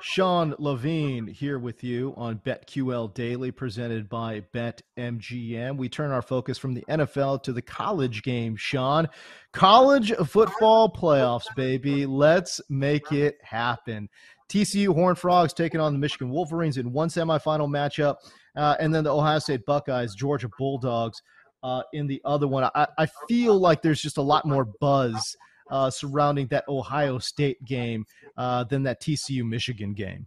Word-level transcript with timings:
Sean 0.00 0.54
Levine 0.58 1.26
here 1.26 1.58
with 1.58 1.82
you 1.82 2.12
on 2.16 2.40
BetQL 2.44 3.12
Daily, 3.14 3.50
presented 3.50 4.08
by 4.08 4.42
BetMGM. 4.54 5.76
We 5.76 5.88
turn 5.88 6.10
our 6.10 6.22
focus 6.22 6.58
from 6.58 6.74
the 6.74 6.84
NFL 6.88 7.42
to 7.44 7.52
the 7.52 7.62
college 7.62 8.22
game, 8.22 8.56
Sean. 8.56 9.08
College 9.52 10.12
football 10.26 10.92
playoffs, 10.92 11.46
baby. 11.56 12.06
Let's 12.06 12.60
make 12.68 13.10
it 13.12 13.38
happen. 13.42 14.08
TCU 14.48 14.94
Horned 14.94 15.18
Frogs 15.18 15.52
taking 15.52 15.80
on 15.80 15.92
the 15.92 15.98
Michigan 15.98 16.30
Wolverines 16.30 16.76
in 16.76 16.92
one 16.92 17.08
semifinal 17.08 17.68
matchup, 17.68 18.16
uh, 18.56 18.76
and 18.78 18.94
then 18.94 19.04
the 19.04 19.14
Ohio 19.14 19.38
State 19.38 19.64
Buckeyes, 19.66 20.14
Georgia 20.14 20.48
Bulldogs 20.58 21.20
uh, 21.62 21.82
in 21.92 22.06
the 22.06 22.20
other 22.24 22.46
one. 22.46 22.64
I, 22.74 22.86
I, 22.98 23.08
feel 23.28 23.58
like 23.58 23.82
there's 23.82 24.00
just 24.00 24.18
a 24.18 24.22
lot 24.22 24.44
more 24.44 24.66
buzz 24.80 25.36
uh, 25.70 25.90
surrounding 25.90 26.48
that 26.48 26.64
Ohio 26.68 27.18
State 27.18 27.64
game 27.64 28.04
uh, 28.36 28.64
than 28.64 28.84
that 28.84 29.00
TCU 29.00 29.44
Michigan 29.44 29.94
game. 29.94 30.26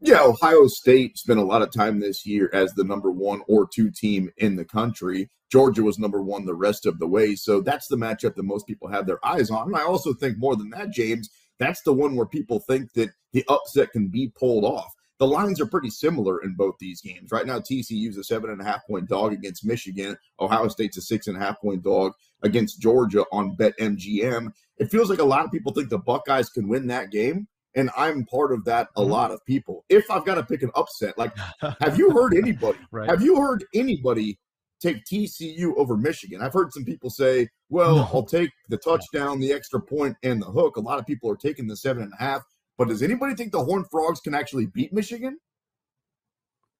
Yeah, 0.00 0.22
Ohio 0.24 0.66
State 0.66 1.16
spent 1.16 1.38
a 1.38 1.44
lot 1.44 1.62
of 1.62 1.70
time 1.72 2.00
this 2.00 2.26
year 2.26 2.50
as 2.52 2.72
the 2.72 2.82
number 2.82 3.12
one 3.12 3.42
or 3.46 3.68
two 3.72 3.90
team 3.90 4.30
in 4.36 4.56
the 4.56 4.64
country. 4.64 5.30
Georgia 5.50 5.84
was 5.84 5.98
number 5.98 6.20
one 6.20 6.44
the 6.44 6.56
rest 6.56 6.86
of 6.86 6.98
the 6.98 7.06
way. 7.06 7.36
So 7.36 7.60
that's 7.60 7.86
the 7.86 7.96
matchup 7.96 8.34
that 8.34 8.42
most 8.42 8.66
people 8.66 8.88
have 8.88 9.06
their 9.06 9.24
eyes 9.24 9.48
on. 9.48 9.68
And 9.68 9.76
I 9.76 9.84
also 9.84 10.12
think 10.12 10.38
more 10.38 10.56
than 10.56 10.70
that, 10.70 10.90
James, 10.90 11.28
that's 11.60 11.82
the 11.82 11.92
one 11.92 12.16
where 12.16 12.26
people 12.26 12.58
think 12.58 12.94
that 12.94 13.10
the 13.32 13.44
upset 13.48 13.92
can 13.92 14.08
be 14.08 14.32
pulled 14.36 14.64
off. 14.64 14.92
The 15.20 15.26
lines 15.28 15.60
are 15.60 15.66
pretty 15.66 15.90
similar 15.90 16.42
in 16.42 16.56
both 16.56 16.74
these 16.80 17.00
games. 17.00 17.30
Right 17.30 17.46
now, 17.46 17.60
TCU's 17.60 18.16
a 18.16 18.24
seven 18.24 18.50
and 18.50 18.60
a 18.60 18.64
half 18.64 18.84
point 18.88 19.08
dog 19.08 19.32
against 19.32 19.64
Michigan. 19.64 20.16
Ohio 20.40 20.66
State's 20.66 20.96
a 20.96 21.02
six 21.02 21.28
and 21.28 21.36
a 21.36 21.40
half 21.40 21.60
point 21.60 21.84
dog 21.84 22.14
against 22.42 22.80
Georgia 22.80 23.24
on 23.32 23.56
BetMGM. 23.56 24.52
It 24.78 24.90
feels 24.90 25.10
like 25.10 25.20
a 25.20 25.24
lot 25.24 25.44
of 25.44 25.52
people 25.52 25.72
think 25.72 25.90
the 25.90 25.98
Buckeyes 25.98 26.50
can 26.50 26.68
win 26.68 26.86
that 26.88 27.10
game. 27.10 27.46
And 27.74 27.90
I'm 27.96 28.26
part 28.26 28.52
of 28.52 28.64
that, 28.66 28.88
a 28.96 29.00
mm-hmm. 29.00 29.10
lot 29.10 29.30
of 29.30 29.44
people. 29.46 29.84
If 29.88 30.10
I've 30.10 30.26
got 30.26 30.34
to 30.34 30.42
pick 30.42 30.62
an 30.62 30.70
upset, 30.74 31.16
like, 31.16 31.32
have 31.80 31.96
you 31.96 32.10
heard 32.10 32.34
anybody? 32.36 32.78
right. 32.90 33.08
Have 33.08 33.22
you 33.22 33.40
heard 33.40 33.64
anybody 33.74 34.38
take 34.82 35.04
TCU 35.04 35.72
over 35.76 35.96
Michigan. 35.96 36.42
I've 36.42 36.52
heard 36.52 36.72
some 36.72 36.84
people 36.84 37.08
say, 37.08 37.48
well, 37.68 37.96
no. 37.96 38.08
I'll 38.12 38.24
take 38.24 38.50
the 38.68 38.76
touchdown, 38.76 39.38
the 39.38 39.52
extra 39.52 39.80
point, 39.80 40.16
and 40.22 40.42
the 40.42 40.46
hook. 40.46 40.76
A 40.76 40.80
lot 40.80 40.98
of 40.98 41.06
people 41.06 41.30
are 41.30 41.36
taking 41.36 41.68
the 41.68 41.76
seven 41.76 42.02
and 42.02 42.12
a 42.18 42.22
half. 42.22 42.42
But 42.76 42.88
does 42.88 43.02
anybody 43.02 43.34
think 43.34 43.52
the 43.52 43.64
Horned 43.64 43.86
Frogs 43.90 44.20
can 44.20 44.34
actually 44.34 44.66
beat 44.66 44.92
Michigan? 44.92 45.38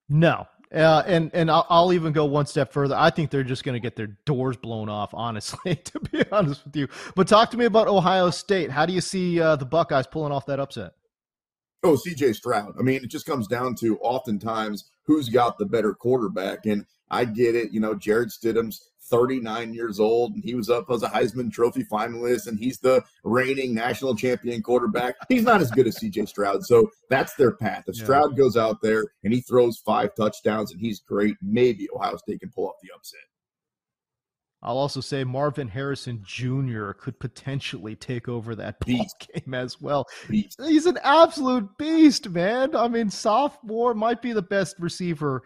No. 0.08 0.46
Uh, 0.72 1.02
and 1.06 1.30
and 1.34 1.50
I'll, 1.50 1.66
I'll, 1.68 1.92
even 1.92 2.12
go 2.12 2.24
one 2.24 2.46
step 2.46 2.72
further. 2.72 2.94
I 2.96 3.10
think 3.10 3.30
they're 3.30 3.44
just 3.44 3.62
going 3.62 3.74
to 3.74 3.80
get 3.80 3.94
their 3.94 4.16
doors 4.24 4.56
blown 4.56 4.88
off, 4.88 5.12
honestly, 5.12 5.76
to 5.84 6.00
be 6.00 6.24
honest 6.32 6.64
with 6.64 6.74
you. 6.74 6.88
But 7.14 7.28
talk 7.28 7.50
to 7.50 7.58
me 7.58 7.66
about 7.66 7.88
Ohio 7.88 8.30
State. 8.30 8.70
How 8.70 8.86
do 8.86 8.94
you 8.94 9.02
see 9.02 9.38
uh, 9.38 9.56
the 9.56 9.66
Buckeyes 9.66 10.06
pulling 10.06 10.32
off 10.32 10.46
that 10.46 10.60
upset? 10.60 10.92
Oh, 11.82 11.96
CJ 11.96 12.36
Stroud. 12.36 12.74
I 12.78 12.82
mean, 12.82 13.02
it 13.02 13.10
just 13.10 13.26
comes 13.26 13.48
down 13.48 13.74
to 13.76 13.98
oftentimes 13.98 14.90
who's 15.04 15.28
got 15.28 15.58
the 15.58 15.66
better 15.66 15.92
quarterback. 15.92 16.64
And 16.64 16.86
I 17.10 17.26
get 17.26 17.54
it. 17.54 17.72
You 17.72 17.80
know, 17.80 17.94
Jarrett 17.94 18.30
Stidham's 18.30 18.91
39 19.04 19.74
years 19.74 20.00
old 20.00 20.34
and 20.34 20.44
he 20.44 20.54
was 20.54 20.70
up 20.70 20.90
as 20.90 21.02
a 21.02 21.08
Heisman 21.08 21.52
Trophy 21.52 21.84
finalist 21.84 22.46
and 22.46 22.58
he's 22.58 22.78
the 22.78 23.02
reigning 23.24 23.74
national 23.74 24.14
champion 24.14 24.62
quarterback. 24.62 25.16
He's 25.28 25.44
not 25.44 25.60
as 25.60 25.70
good 25.70 25.86
as 25.86 25.98
CJ 25.98 26.28
Stroud. 26.28 26.64
So 26.64 26.90
that's 27.10 27.34
their 27.34 27.52
path. 27.52 27.84
If 27.88 27.98
yeah. 27.98 28.04
Stroud 28.04 28.36
goes 28.36 28.56
out 28.56 28.80
there 28.82 29.04
and 29.24 29.32
he 29.32 29.40
throws 29.40 29.78
five 29.78 30.14
touchdowns 30.14 30.72
and 30.72 30.80
he's 30.80 31.00
great, 31.00 31.36
maybe 31.42 31.88
Ohio 31.94 32.16
State 32.16 32.40
can 32.40 32.50
pull 32.50 32.68
off 32.68 32.76
the 32.82 32.90
upset. 32.94 33.20
I'll 34.64 34.78
also 34.78 35.00
say 35.00 35.24
Marvin 35.24 35.66
Harrison 35.66 36.22
Jr. 36.24 36.92
could 36.92 37.18
potentially 37.18 37.96
take 37.96 38.28
over 38.28 38.54
that 38.54 38.78
ball 38.86 39.06
game 39.18 39.54
as 39.54 39.80
well. 39.80 40.06
Beast. 40.28 40.60
He's 40.64 40.86
an 40.86 40.98
absolute 41.02 41.68
beast, 41.78 42.28
man. 42.28 42.76
I 42.76 42.86
mean, 42.86 43.10
sophomore 43.10 43.94
might 43.94 44.22
be 44.22 44.32
the 44.32 44.42
best 44.42 44.76
receiver 44.78 45.42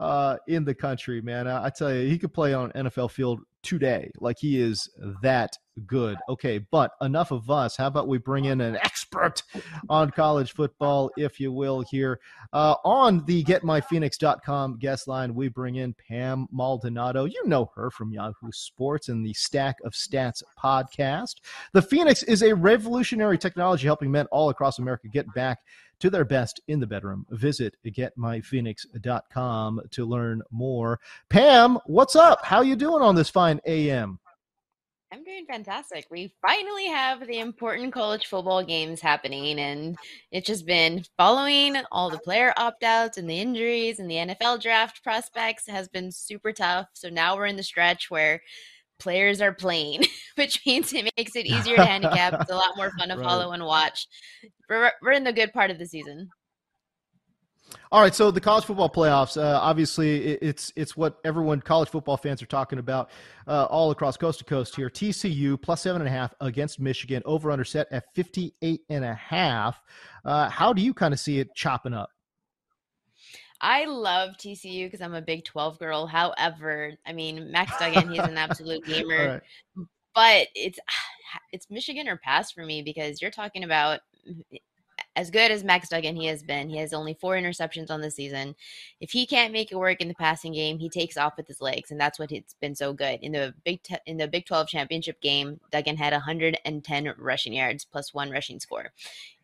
uh, 0.00 0.36
in 0.46 0.64
the 0.64 0.74
country, 0.74 1.20
man. 1.20 1.46
I, 1.46 1.66
I, 1.66 1.70
tell 1.70 1.92
you, 1.92 2.08
he 2.08 2.18
could 2.18 2.32
play 2.32 2.54
on 2.54 2.70
NFL 2.72 3.10
field 3.10 3.40
today. 3.62 4.10
Like 4.20 4.36
he 4.38 4.60
is 4.60 4.88
that 5.22 5.52
good. 5.86 6.18
Okay, 6.28 6.58
but 6.70 6.92
enough 7.00 7.30
of 7.30 7.50
us. 7.50 7.76
How 7.76 7.88
about 7.88 8.08
we 8.08 8.18
bring 8.18 8.44
in 8.44 8.60
an 8.60 8.76
expert 9.08 9.42
on 9.88 10.10
college 10.10 10.52
football, 10.52 11.10
if 11.16 11.40
you 11.40 11.52
will, 11.52 11.80
here 11.80 12.20
uh, 12.52 12.74
on 12.84 13.24
the 13.24 13.42
GetMyPhoenix.com 13.44 14.78
guest 14.78 15.08
line. 15.08 15.34
We 15.34 15.48
bring 15.48 15.76
in 15.76 15.94
Pam 15.94 16.46
Maldonado. 16.50 17.24
You 17.24 17.46
know 17.46 17.70
her 17.74 17.90
from 17.90 18.12
Yahoo 18.12 18.52
Sports 18.52 19.08
and 19.08 19.24
the 19.24 19.32
Stack 19.34 19.76
of 19.84 19.92
Stats 19.92 20.42
podcast. 20.58 21.36
The 21.72 21.82
Phoenix 21.82 22.22
is 22.22 22.42
a 22.42 22.54
revolutionary 22.54 23.38
technology 23.38 23.86
helping 23.86 24.10
men 24.10 24.26
all 24.30 24.50
across 24.50 24.78
America 24.78 25.08
get 25.08 25.32
back 25.34 25.60
to 26.00 26.10
their 26.10 26.24
best 26.24 26.60
in 26.68 26.78
the 26.78 26.86
bedroom. 26.86 27.26
Visit 27.30 27.76
getmyphoenix.com 27.84 29.80
to 29.90 30.04
learn 30.04 30.42
more. 30.50 31.00
Pam, 31.28 31.78
what's 31.86 32.14
up? 32.14 32.44
How 32.44 32.60
you 32.60 32.76
doing 32.76 33.02
on 33.02 33.16
this 33.16 33.30
fine 33.30 33.60
AM? 33.66 34.20
I'm 35.10 35.24
doing 35.24 35.46
fantastic. 35.46 36.06
We 36.10 36.34
finally 36.42 36.86
have 36.86 37.26
the 37.26 37.38
important 37.38 37.94
college 37.94 38.26
football 38.26 38.62
games 38.62 39.00
happening, 39.00 39.58
and 39.58 39.96
it's 40.30 40.46
just 40.46 40.66
been 40.66 41.02
following 41.16 41.76
all 41.90 42.10
the 42.10 42.18
player 42.18 42.52
opt 42.58 42.82
outs 42.82 43.16
and 43.16 43.28
the 43.28 43.40
injuries 43.40 44.00
and 44.00 44.10
the 44.10 44.16
NFL 44.16 44.60
draft 44.60 45.02
prospects 45.02 45.66
has 45.66 45.88
been 45.88 46.12
super 46.12 46.52
tough. 46.52 46.88
So 46.92 47.08
now 47.08 47.36
we're 47.36 47.46
in 47.46 47.56
the 47.56 47.62
stretch 47.62 48.10
where 48.10 48.42
players 48.98 49.40
are 49.40 49.54
playing, 49.54 50.04
which 50.34 50.60
means 50.66 50.92
it 50.92 51.10
makes 51.16 51.36
it 51.36 51.46
easier 51.46 51.76
to 51.76 51.86
handicap. 51.86 52.34
It's 52.40 52.50
a 52.50 52.54
lot 52.54 52.76
more 52.76 52.90
fun 52.98 53.08
to 53.08 53.16
right. 53.16 53.24
follow 53.24 53.52
and 53.52 53.64
watch. 53.64 54.06
We're, 54.68 54.92
we're 55.00 55.12
in 55.12 55.24
the 55.24 55.32
good 55.32 55.54
part 55.54 55.70
of 55.70 55.78
the 55.78 55.86
season. 55.86 56.28
All 57.90 58.02
right, 58.02 58.14
so 58.14 58.30
the 58.30 58.40
college 58.40 58.64
football 58.64 58.90
playoffs. 58.90 59.40
Uh, 59.40 59.58
obviously, 59.60 60.18
it's 60.18 60.72
it's 60.76 60.96
what 60.96 61.18
everyone 61.24 61.60
college 61.60 61.88
football 61.88 62.16
fans 62.16 62.42
are 62.42 62.46
talking 62.46 62.78
about 62.78 63.10
uh, 63.46 63.64
all 63.64 63.90
across 63.90 64.16
coast 64.16 64.40
to 64.40 64.44
coast 64.44 64.76
here. 64.76 64.90
TCU 64.90 65.60
plus 65.60 65.82
seven 65.82 66.02
and 66.02 66.08
a 66.08 66.12
half 66.12 66.34
against 66.40 66.80
Michigan. 66.80 67.22
Over 67.24 67.50
under 67.50 67.64
set 67.64 67.86
at 67.90 68.12
fifty 68.14 68.54
eight 68.62 68.82
and 68.90 69.04
a 69.04 69.14
half. 69.14 69.80
Uh, 70.24 70.48
how 70.50 70.72
do 70.72 70.82
you 70.82 70.92
kind 70.92 71.14
of 71.14 71.20
see 71.20 71.38
it 71.38 71.54
chopping 71.54 71.94
up? 71.94 72.10
I 73.60 73.86
love 73.86 74.36
TCU 74.36 74.86
because 74.86 75.00
I'm 75.00 75.14
a 75.14 75.22
Big 75.22 75.44
12 75.44 75.80
girl. 75.80 76.06
However, 76.06 76.92
I 77.04 77.12
mean, 77.12 77.50
Max 77.50 77.76
Duggan, 77.78 78.08
he's 78.08 78.20
an 78.20 78.38
absolute 78.38 78.84
gamer. 78.86 79.42
Right. 79.76 79.86
But 80.14 80.48
it's 80.54 80.78
it's 81.52 81.70
Michigan 81.70 82.08
or 82.08 82.16
pass 82.16 82.52
for 82.52 82.64
me 82.64 82.82
because 82.82 83.20
you're 83.20 83.30
talking 83.30 83.64
about 83.64 84.00
as 85.18 85.32
good 85.32 85.50
as 85.50 85.64
Max 85.64 85.88
Duggan 85.88 86.14
he 86.14 86.26
has 86.26 86.44
been, 86.44 86.68
he 86.68 86.76
has 86.76 86.92
only 86.92 87.12
four 87.12 87.34
interceptions 87.34 87.90
on 87.90 88.00
the 88.00 88.10
season. 88.10 88.54
If 89.00 89.10
he 89.10 89.26
can't 89.26 89.52
make 89.52 89.72
it 89.72 89.76
work 89.76 90.00
in 90.00 90.06
the 90.06 90.14
passing 90.14 90.52
game, 90.52 90.78
he 90.78 90.88
takes 90.88 91.16
off 91.16 91.36
with 91.36 91.48
his 91.48 91.60
legs, 91.60 91.90
and 91.90 92.00
that's 92.00 92.20
what 92.20 92.30
it's 92.30 92.54
been 92.54 92.76
so 92.76 92.92
good 92.92 93.18
in 93.20 93.32
the 93.32 93.52
Big 93.64 93.80
in 94.06 94.16
the 94.16 94.28
Big 94.28 94.46
Twelve 94.46 94.68
championship 94.68 95.20
game. 95.20 95.58
Duggan 95.72 95.96
had 95.96 96.12
110 96.12 97.14
rushing 97.18 97.52
yards 97.52 97.84
plus 97.84 98.14
one 98.14 98.30
rushing 98.30 98.60
score. 98.60 98.92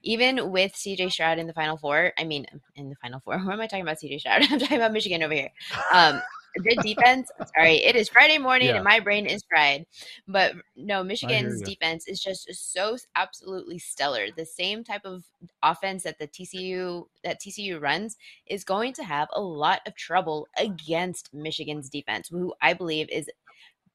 Even 0.04 0.52
with 0.52 0.74
CJ 0.74 1.10
Stroud 1.10 1.40
in 1.40 1.48
the 1.48 1.52
Final 1.52 1.76
Four, 1.76 2.12
I 2.16 2.22
mean, 2.22 2.46
in 2.76 2.88
the 2.88 2.96
Final 2.96 3.18
Four, 3.18 3.38
what 3.40 3.54
am 3.54 3.60
I 3.60 3.66
talking 3.66 3.82
about? 3.82 3.98
CJ 3.98 4.20
Stroud. 4.20 4.42
I'm 4.48 4.60
talking 4.60 4.76
about 4.76 4.92
Michigan 4.92 5.24
over 5.24 5.34
here. 5.34 5.50
Um, 5.92 6.22
good 6.62 6.78
defense. 6.82 7.30
Sorry, 7.56 7.76
it 7.84 7.96
is 7.96 8.08
Friday 8.08 8.38
morning 8.38 8.68
yeah. 8.68 8.76
and 8.76 8.84
my 8.84 9.00
brain 9.00 9.26
is 9.26 9.42
fried. 9.48 9.86
But 10.26 10.54
no, 10.76 11.02
Michigan's 11.02 11.62
defense 11.62 12.06
is 12.06 12.22
just 12.22 12.52
so 12.54 12.96
absolutely 13.16 13.78
stellar. 13.78 14.26
The 14.36 14.46
same 14.46 14.84
type 14.84 15.04
of 15.04 15.24
offense 15.62 16.04
that 16.04 16.18
the 16.18 16.28
TCU 16.28 17.06
that 17.22 17.40
TCU 17.40 17.80
runs 17.80 18.16
is 18.46 18.64
going 18.64 18.92
to 18.94 19.04
have 19.04 19.28
a 19.32 19.40
lot 19.40 19.80
of 19.86 19.94
trouble 19.94 20.46
against 20.58 21.32
Michigan's 21.32 21.88
defense, 21.88 22.28
who 22.28 22.54
I 22.60 22.74
believe 22.74 23.08
is 23.10 23.28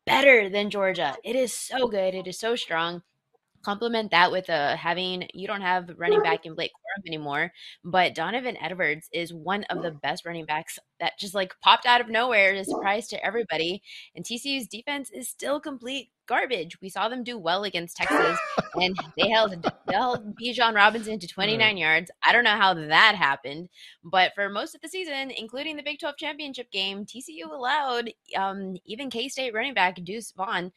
better 0.06 0.50
than 0.50 0.70
Georgia. 0.70 1.16
It 1.24 1.36
is 1.36 1.54
so 1.54 1.88
good. 1.88 2.16
It 2.16 2.28
is 2.28 2.40
so 2.40 2.56
strong 2.56 3.04
complement 3.64 4.12
that 4.12 4.32
with 4.32 4.50
uh, 4.50 4.76
having 4.76 5.28
you 5.34 5.48
don't 5.48 5.62
have 5.62 5.90
running 5.98 6.22
back 6.22 6.46
in 6.46 6.56
Blake 6.56 6.72
Corum 6.72 7.08
anymore, 7.08 7.52
but 7.84 8.16
Donovan 8.16 8.58
Edwards 8.62 9.10
is 9.14 9.34
one 9.34 9.64
of 9.66 9.82
the 9.82 9.92
best 9.92 10.26
running 10.26 10.46
backs 10.46 10.80
that 11.00 11.18
just 11.20 11.34
like 11.34 11.54
popped 11.62 11.86
out 11.86 12.02
of 12.02 12.10
nowhere 12.10 12.54
a 12.54 12.64
surprise 12.64 13.08
to 13.08 13.26
everybody. 13.26 13.82
And 14.16 14.26
TCU's 14.26 14.68
defense 14.68 15.10
is 15.12 15.30
still 15.30 15.60
complete 15.60 16.10
garbage. 16.28 16.80
We 16.82 16.90
saw 16.90 17.10
them 17.10 17.24
do 17.24 17.38
well 17.38 17.64
against 17.64 17.98
Texas, 17.98 18.38
and 18.76 18.96
they 19.18 19.30
held 19.30 19.62
they 19.88 19.94
held 19.94 20.36
Bijan 20.38 20.76
Robinson 20.76 21.20
to 21.20 21.28
29 21.28 21.78
yards. 21.78 22.12
I 22.24 22.32
don't 22.32 22.44
know 22.44 22.52
how 22.52 22.74
that 22.74 23.16
happened, 23.16 23.70
but 24.04 24.34
for 24.36 24.50
most 24.50 24.76
of 24.76 24.82
the 24.82 24.90
season, 24.90 25.32
including 25.32 25.76
the 25.76 25.84
Big 25.84 26.00
12 26.00 26.18
championship 26.18 26.72
game, 26.72 27.06
TCU 27.06 27.52
allowed 27.52 28.12
um, 28.38 28.78
even 28.86 29.10
K 29.10 29.28
State 29.28 29.54
running 29.54 29.74
back 29.74 29.96
Deuce 30.04 30.32
Vaughn 30.32 30.72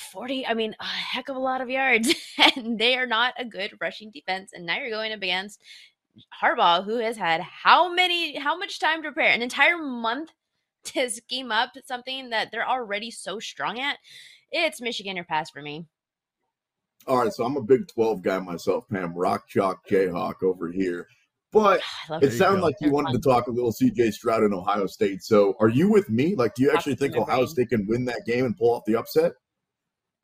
40, 0.00 0.46
I 0.46 0.54
mean, 0.54 0.74
a 0.80 0.84
heck 0.84 1.28
of 1.28 1.36
a 1.36 1.40
lot 1.40 1.60
of 1.60 1.70
yards. 1.70 2.14
and 2.56 2.78
they 2.78 2.96
are 2.96 3.06
not 3.06 3.34
a 3.38 3.44
good 3.44 3.72
rushing 3.80 4.10
defense. 4.10 4.52
And 4.52 4.66
now 4.66 4.78
you're 4.78 4.90
going 4.90 5.12
up 5.12 5.22
against 5.22 5.60
Harbaugh, 6.42 6.84
who 6.84 6.98
has 6.98 7.16
had 7.16 7.40
how 7.40 7.92
many, 7.92 8.38
how 8.38 8.56
much 8.56 8.80
time 8.80 9.02
to 9.02 9.12
prepare? 9.12 9.32
An 9.32 9.42
entire 9.42 9.78
month 9.78 10.30
to 10.84 11.10
scheme 11.10 11.52
up 11.52 11.70
something 11.84 12.30
that 12.30 12.50
they're 12.50 12.68
already 12.68 13.10
so 13.10 13.38
strong 13.38 13.78
at. 13.78 13.98
It's 14.50 14.80
Michigan 14.80 15.18
or 15.18 15.24
pass 15.24 15.50
for 15.50 15.62
me. 15.62 15.86
All 17.06 17.18
right, 17.18 17.32
so 17.32 17.44
I'm 17.44 17.56
a 17.56 17.62
Big 17.62 17.88
12 17.88 18.22
guy 18.22 18.38
myself, 18.40 18.84
Pam. 18.90 19.14
Rock 19.14 19.48
Chalk 19.48 19.88
Jayhawk 19.88 20.42
over 20.42 20.70
here. 20.70 21.06
But 21.52 21.80
it 22.22 22.32
sounded 22.32 22.62
like 22.62 22.76
you 22.80 22.92
wanted 22.92 23.12
to 23.12 23.18
talk 23.18 23.48
a 23.48 23.50
little 23.50 23.72
CJ 23.72 24.12
Stroud 24.12 24.44
in 24.44 24.54
Ohio 24.54 24.86
State. 24.86 25.22
So 25.22 25.56
are 25.58 25.68
you 25.68 25.90
with 25.90 26.08
me? 26.08 26.36
Like, 26.36 26.54
do 26.54 26.62
you 26.62 26.70
actually 26.70 26.94
think 26.94 27.16
Ohio 27.16 27.46
State 27.46 27.70
can 27.70 27.86
win 27.88 28.04
that 28.04 28.24
game 28.24 28.44
and 28.44 28.56
pull 28.56 28.74
off 28.74 28.84
the 28.86 28.96
upset? 28.96 29.32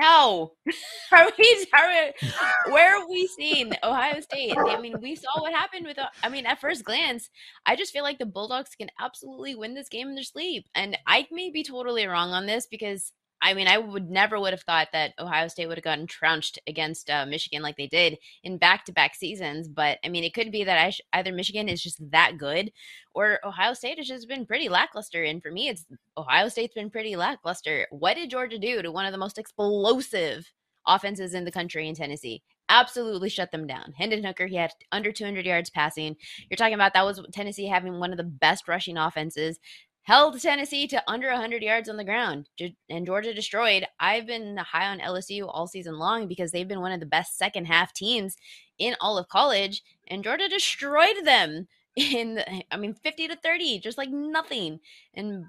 No, 0.00 0.52
are 1.12 1.30
we? 1.38 1.66
Are 1.72 1.88
we, 1.88 2.30
where 2.72 2.96
are 2.96 3.08
we 3.08 3.26
seeing 3.26 3.72
Ohio 3.82 4.20
State? 4.20 4.54
I 4.56 4.78
mean, 4.78 5.00
we 5.00 5.14
saw 5.16 5.40
what 5.40 5.54
happened 5.54 5.86
with. 5.86 5.98
Uh, 5.98 6.08
I 6.22 6.28
mean, 6.28 6.44
at 6.44 6.60
first 6.60 6.84
glance, 6.84 7.30
I 7.64 7.76
just 7.76 7.92
feel 7.92 8.02
like 8.02 8.18
the 8.18 8.26
Bulldogs 8.26 8.74
can 8.78 8.90
absolutely 9.00 9.54
win 9.54 9.74
this 9.74 9.88
game 9.88 10.08
in 10.08 10.14
their 10.14 10.24
sleep, 10.24 10.66
and 10.74 10.98
I 11.06 11.26
may 11.32 11.50
be 11.50 11.62
totally 11.62 12.06
wrong 12.06 12.32
on 12.32 12.46
this 12.46 12.66
because 12.70 13.12
I 13.46 13.54
mean, 13.54 13.68
I 13.68 13.78
would 13.78 14.10
never 14.10 14.40
would 14.40 14.52
have 14.52 14.62
thought 14.62 14.88
that 14.92 15.14
Ohio 15.20 15.46
State 15.46 15.68
would 15.68 15.78
have 15.78 15.84
gotten 15.84 16.08
trounced 16.08 16.58
against 16.66 17.08
uh, 17.08 17.24
Michigan 17.26 17.62
like 17.62 17.76
they 17.76 17.86
did 17.86 18.18
in 18.42 18.58
back-to-back 18.58 19.14
seasons. 19.14 19.68
But 19.68 19.98
I 20.04 20.08
mean, 20.08 20.24
it 20.24 20.34
could 20.34 20.50
be 20.50 20.64
that 20.64 20.94
sh- 20.94 21.00
either 21.12 21.32
Michigan 21.32 21.68
is 21.68 21.80
just 21.80 21.98
that 22.10 22.38
good, 22.38 22.72
or 23.14 23.38
Ohio 23.46 23.72
State 23.72 23.98
has 23.98 24.08
just 24.08 24.26
been 24.26 24.46
pretty 24.46 24.68
lackluster. 24.68 25.22
And 25.22 25.40
for 25.40 25.52
me, 25.52 25.68
it's 25.68 25.86
Ohio 26.18 26.48
State's 26.48 26.74
been 26.74 26.90
pretty 26.90 27.14
lackluster. 27.14 27.86
What 27.90 28.16
did 28.16 28.30
Georgia 28.30 28.58
do 28.58 28.82
to 28.82 28.90
one 28.90 29.06
of 29.06 29.12
the 29.12 29.18
most 29.18 29.38
explosive 29.38 30.50
offenses 30.84 31.32
in 31.32 31.44
the 31.44 31.52
country 31.52 31.88
in 31.88 31.94
Tennessee? 31.94 32.42
Absolutely 32.68 33.28
shut 33.28 33.52
them 33.52 33.68
down. 33.68 33.92
Hendon 33.96 34.24
Hooker, 34.24 34.48
he 34.48 34.56
had 34.56 34.72
under 34.90 35.12
200 35.12 35.46
yards 35.46 35.70
passing. 35.70 36.16
You're 36.50 36.56
talking 36.56 36.74
about 36.74 36.94
that 36.94 37.06
was 37.06 37.24
Tennessee 37.32 37.68
having 37.68 38.00
one 38.00 38.10
of 38.10 38.16
the 38.16 38.24
best 38.24 38.66
rushing 38.66 38.98
offenses 38.98 39.60
held 40.06 40.40
Tennessee 40.40 40.86
to 40.86 41.02
under 41.08 41.28
100 41.30 41.62
yards 41.62 41.88
on 41.88 41.96
the 41.96 42.04
ground 42.04 42.48
and 42.88 43.06
Georgia 43.06 43.34
destroyed. 43.34 43.84
I've 43.98 44.24
been 44.24 44.56
high 44.56 44.86
on 44.86 45.00
LSU 45.00 45.48
all 45.48 45.66
season 45.66 45.98
long 45.98 46.28
because 46.28 46.52
they've 46.52 46.68
been 46.68 46.80
one 46.80 46.92
of 46.92 47.00
the 47.00 47.06
best 47.06 47.36
second 47.36 47.64
half 47.64 47.92
teams 47.92 48.36
in 48.78 48.94
all 49.00 49.18
of 49.18 49.28
college 49.28 49.82
and 50.06 50.22
Georgia 50.22 50.48
destroyed 50.48 51.24
them 51.24 51.66
in 51.96 52.40
I 52.70 52.76
mean 52.76 52.94
50 52.94 53.26
to 53.28 53.36
30 53.36 53.80
just 53.80 53.98
like 53.98 54.10
nothing. 54.10 54.78
And 55.12 55.46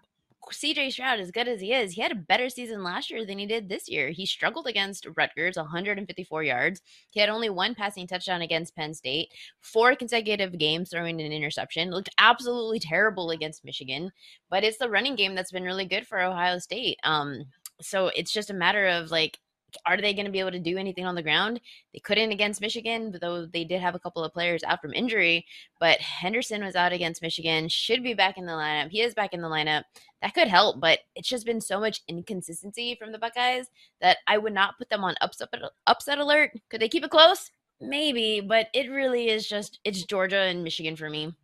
CJ 0.51 0.91
Stroud, 0.91 1.19
as 1.19 1.31
good 1.31 1.47
as 1.47 1.61
he 1.61 1.73
is, 1.73 1.94
he 1.94 2.01
had 2.01 2.11
a 2.11 2.15
better 2.15 2.49
season 2.49 2.83
last 2.83 3.09
year 3.09 3.25
than 3.25 3.39
he 3.39 3.45
did 3.45 3.67
this 3.67 3.89
year. 3.89 4.09
He 4.09 4.25
struggled 4.25 4.67
against 4.67 5.07
Rutgers, 5.15 5.55
154 5.55 6.44
yards. 6.44 6.81
He 7.11 7.19
had 7.19 7.29
only 7.29 7.49
one 7.49 7.75
passing 7.75 8.07
touchdown 8.07 8.41
against 8.41 8.75
Penn 8.75 8.94
State, 8.94 9.29
four 9.61 9.95
consecutive 9.95 10.57
games 10.57 10.89
throwing 10.89 11.19
an 11.21 11.31
interception. 11.31 11.91
Looked 11.91 12.09
absolutely 12.17 12.79
terrible 12.79 13.31
against 13.31 13.65
Michigan, 13.65 14.11
but 14.49 14.63
it's 14.63 14.77
the 14.77 14.89
running 14.89 15.15
game 15.15 15.35
that's 15.35 15.51
been 15.51 15.63
really 15.63 15.85
good 15.85 16.07
for 16.07 16.21
Ohio 16.21 16.59
State. 16.59 16.99
Um, 17.03 17.45
so 17.81 18.07
it's 18.15 18.33
just 18.33 18.49
a 18.49 18.55
matter 18.55 18.88
of 18.88 19.11
like 19.11 19.39
are 19.86 19.98
they 19.98 20.14
going 20.14 20.25
to 20.25 20.31
be 20.31 20.40
able 20.40 20.52
to 20.52 20.60
do 20.60 20.78
anything 20.78 21.06
on 21.06 21.16
the 21.16 21.24
ground? 21.24 21.60
They 21.94 22.00
couldn't 22.00 22.31
against 22.31 22.62
Michigan, 22.62 23.16
though 23.22 23.46
they 23.46 23.64
did 23.64 23.81
have 23.81 23.96
a 23.96 24.00
couple 24.00 24.24
of 24.24 24.34
players 24.34 24.64
out 24.64 24.81
from 24.81 24.94
injury. 24.94 25.46
But 25.80 26.00
Henderson 26.00 26.64
was 26.64 26.75
out 26.75 26.94
against 26.94 27.22
Michigan, 27.22 27.68
should 27.68 28.04
be 28.04 28.14
back 28.14 28.38
in 28.38 28.46
the 28.46 28.54
lineup. 28.54 28.90
He 28.90 29.02
is 29.02 29.14
back 29.14 29.34
in 29.34 29.42
the 29.42 29.50
lineup. 29.50 29.84
That 30.22 30.34
could 30.34 30.48
help, 30.48 30.80
but 30.80 31.00
it's 31.16 31.30
just 31.30 31.46
been 31.46 31.62
so 31.62 31.80
much 31.80 32.02
inconsistency 32.08 32.96
from 32.96 33.12
the 33.12 33.19
Buckeyes 33.19 33.68
that 34.02 34.18
I 34.28 34.38
would 34.38 34.54
not 34.54 34.78
put 34.78 34.90
them 34.90 35.04
on 35.04 35.16
upset 35.22 35.50
upset 35.86 36.18
alert. 36.18 36.52
Could 36.69 36.81
they 36.81 36.90
keep 36.90 37.04
it 37.04 37.12
close? 37.12 37.52
Maybe, 37.80 38.42
but 38.42 38.68
it 38.74 38.90
really 38.90 39.30
is 39.30 39.48
just 39.48 39.80
it's 39.84 40.04
Georgia 40.04 40.40
and 40.40 40.64
Michigan 40.64 40.96
for 40.96 41.10
me. 41.10 41.36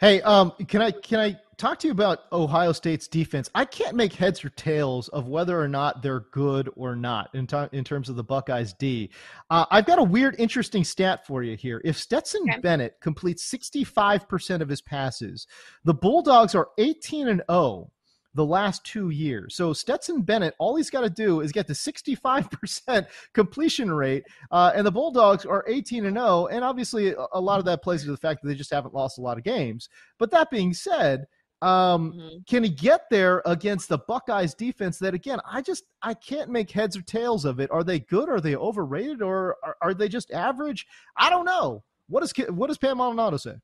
Hey, 0.00 0.20
um, 0.22 0.52
can 0.68 0.82
I 0.82 0.90
can 0.90 1.20
I 1.20 1.36
talk 1.56 1.78
to 1.80 1.86
you 1.86 1.92
about 1.92 2.20
Ohio 2.32 2.72
State's 2.72 3.08
defense. 3.08 3.48
I 3.54 3.64
can't 3.64 3.96
make 3.96 4.12
heads 4.12 4.44
or 4.44 4.50
tails 4.50 5.08
of 5.08 5.28
whether 5.28 5.58
or 5.58 5.68
not 5.68 6.02
they're 6.02 6.26
good 6.32 6.68
or 6.76 6.96
not 6.96 7.30
in, 7.34 7.46
t- 7.46 7.68
in 7.72 7.84
terms 7.84 8.08
of 8.08 8.16
the 8.16 8.24
Buckeyes 8.24 8.72
D. 8.72 9.10
Uh, 9.50 9.64
I've 9.70 9.86
got 9.86 9.98
a 9.98 10.04
weird, 10.04 10.36
interesting 10.38 10.84
stat 10.84 11.26
for 11.26 11.42
you 11.42 11.56
here. 11.56 11.80
If 11.84 11.96
Stetson 11.96 12.42
okay. 12.50 12.60
Bennett 12.60 13.00
completes 13.00 13.48
65% 13.50 14.60
of 14.60 14.68
his 14.68 14.82
passes, 14.82 15.46
the 15.84 15.94
Bulldogs 15.94 16.54
are 16.54 16.68
18 16.78 17.28
and 17.28 17.42
0 17.50 17.90
the 18.34 18.44
last 18.44 18.84
two 18.84 19.10
years. 19.10 19.54
So 19.54 19.72
Stetson 19.72 20.22
Bennett, 20.22 20.54
all 20.58 20.76
he's 20.76 20.90
got 20.90 21.02
to 21.02 21.10
do 21.10 21.40
is 21.40 21.52
get 21.52 21.66
to 21.68 21.72
65% 21.72 23.06
completion 23.32 23.92
rate, 23.92 24.24
uh, 24.50 24.72
and 24.74 24.86
the 24.86 24.92
Bulldogs 24.92 25.46
are 25.46 25.64
18 25.68 26.06
and 26.06 26.16
0. 26.16 26.46
And 26.46 26.64
obviously, 26.64 27.14
a 27.32 27.40
lot 27.40 27.58
of 27.58 27.64
that 27.66 27.82
plays 27.82 28.04
to 28.04 28.10
the 28.10 28.16
fact 28.16 28.42
that 28.42 28.48
they 28.48 28.54
just 28.54 28.72
haven't 28.72 28.94
lost 28.94 29.18
a 29.18 29.22
lot 29.22 29.38
of 29.38 29.44
games. 29.44 29.88
But 30.18 30.30
that 30.32 30.50
being 30.50 30.74
said, 30.74 31.26
um, 31.64 32.12
mm-hmm. 32.12 32.38
Can 32.46 32.62
he 32.62 32.68
get 32.68 33.08
there 33.10 33.40
against 33.46 33.88
the 33.88 33.96
Buckeyes 33.96 34.54
defense? 34.54 34.98
That 34.98 35.14
again, 35.14 35.40
I 35.50 35.62
just 35.62 35.84
I 36.02 36.12
can't 36.12 36.50
make 36.50 36.70
heads 36.70 36.94
or 36.94 37.00
tails 37.02 37.46
of 37.46 37.58
it. 37.58 37.70
Are 37.70 37.82
they 37.82 38.00
good? 38.00 38.28
Are 38.28 38.40
they 38.40 38.54
overrated? 38.54 39.22
Or 39.22 39.56
are, 39.62 39.76
are 39.80 39.94
they 39.94 40.08
just 40.08 40.30
average? 40.30 40.86
I 41.16 41.30
don't 41.30 41.46
know. 41.46 41.82
What 42.08 42.20
does 42.20 42.34
what 42.50 42.66
does 42.66 42.76
Pam 42.76 42.98
Maldonado 42.98 43.38
say? 43.38 43.54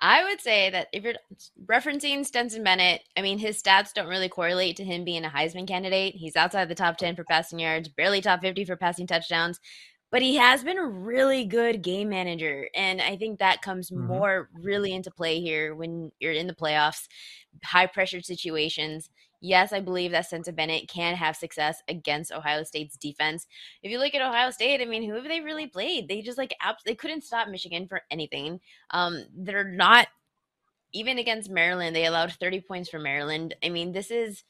I 0.00 0.24
would 0.24 0.40
say 0.40 0.70
that 0.70 0.88
if 0.92 1.02
you're 1.02 1.14
referencing 1.66 2.24
Stetson 2.24 2.62
Bennett, 2.62 3.02
I 3.16 3.22
mean, 3.22 3.38
his 3.38 3.60
stats 3.60 3.92
don't 3.92 4.08
really 4.08 4.28
correlate 4.28 4.76
to 4.76 4.84
him 4.84 5.04
being 5.04 5.24
a 5.24 5.28
Heisman 5.28 5.66
candidate. 5.66 6.14
He's 6.14 6.36
outside 6.36 6.68
the 6.68 6.74
top 6.74 6.98
10 6.98 7.16
for 7.16 7.24
passing 7.24 7.58
yards, 7.58 7.88
barely 7.88 8.20
top 8.20 8.40
50 8.40 8.64
for 8.64 8.76
passing 8.76 9.06
touchdowns 9.06 9.58
but 10.10 10.22
he 10.22 10.36
has 10.36 10.64
been 10.64 10.78
a 10.78 10.86
really 10.86 11.44
good 11.44 11.82
game 11.82 12.08
manager 12.08 12.68
and 12.74 13.00
i 13.00 13.16
think 13.16 13.38
that 13.38 13.62
comes 13.62 13.90
mm-hmm. 13.90 14.06
more 14.06 14.48
really 14.54 14.92
into 14.92 15.10
play 15.10 15.40
here 15.40 15.74
when 15.74 16.10
you're 16.18 16.32
in 16.32 16.46
the 16.46 16.54
playoffs 16.54 17.06
high 17.64 17.86
pressure 17.86 18.20
situations 18.20 19.10
yes 19.40 19.72
i 19.72 19.80
believe 19.80 20.10
that 20.10 20.26
Stetson 20.26 20.54
bennett 20.54 20.88
can 20.88 21.14
have 21.14 21.36
success 21.36 21.82
against 21.88 22.32
ohio 22.32 22.62
state's 22.64 22.96
defense. 22.96 23.46
If 23.82 23.90
you 23.90 23.98
look 23.98 24.14
at 24.14 24.22
ohio 24.22 24.50
state 24.50 24.80
i 24.80 24.84
mean 24.84 25.08
who 25.08 25.14
have 25.14 25.24
they 25.24 25.40
really 25.40 25.66
played? 25.66 26.08
They 26.08 26.22
just 26.22 26.38
like 26.38 26.54
abs- 26.60 26.82
they 26.84 26.94
couldn't 26.94 27.24
stop 27.24 27.48
michigan 27.48 27.86
for 27.88 28.02
anything. 28.10 28.60
Um 28.90 29.24
they're 29.36 29.64
not 29.64 30.08
even 30.92 31.18
against 31.18 31.50
maryland 31.50 31.94
they 31.94 32.06
allowed 32.06 32.32
30 32.32 32.60
points 32.62 32.88
for 32.90 32.98
maryland. 32.98 33.54
I 33.64 33.68
mean 33.68 33.92
this 33.92 34.10
is 34.10 34.44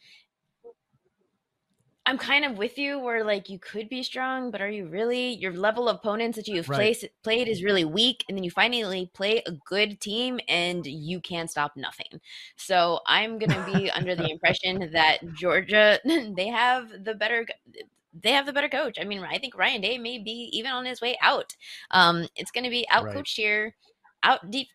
I'm 2.08 2.16
kind 2.16 2.46
of 2.46 2.56
with 2.56 2.78
you 2.78 2.98
where 2.98 3.22
like 3.22 3.50
you 3.50 3.58
could 3.58 3.90
be 3.90 4.02
strong, 4.02 4.50
but 4.50 4.62
are 4.62 4.70
you 4.70 4.86
really? 4.86 5.34
Your 5.34 5.52
level 5.52 5.90
of 5.90 5.96
opponents 5.96 6.36
that 6.36 6.48
you've 6.48 6.66
right. 6.66 6.76
placed, 6.76 7.04
played 7.22 7.48
is 7.48 7.62
really 7.62 7.84
weak, 7.84 8.24
and 8.28 8.38
then 8.38 8.44
you 8.44 8.50
finally 8.50 9.10
play 9.12 9.42
a 9.44 9.52
good 9.52 10.00
team 10.00 10.40
and 10.48 10.86
you 10.86 11.20
can't 11.20 11.50
stop 11.50 11.76
nothing. 11.76 12.18
So 12.56 13.00
I'm 13.06 13.38
gonna 13.38 13.62
be 13.74 13.90
under 13.90 14.14
the 14.14 14.26
impression 14.30 14.90
that 14.94 15.18
Georgia 15.34 16.00
they 16.34 16.46
have 16.46 17.04
the 17.04 17.14
better 17.14 17.46
they 18.22 18.32
have 18.32 18.46
the 18.46 18.54
better 18.54 18.70
coach. 18.70 18.96
I 18.98 19.04
mean, 19.04 19.22
I 19.22 19.36
think 19.36 19.54
Ryan 19.54 19.82
Day 19.82 19.98
may 19.98 20.16
be 20.16 20.48
even 20.54 20.70
on 20.70 20.86
his 20.86 21.02
way 21.02 21.18
out. 21.20 21.54
Um, 21.90 22.26
it's 22.36 22.50
going 22.50 22.64
to 22.64 22.70
be 22.70 22.88
out 22.90 23.04
coached 23.12 23.36
right. 23.36 23.44
here, 23.44 23.74
out 24.22 24.50
deep, 24.50 24.68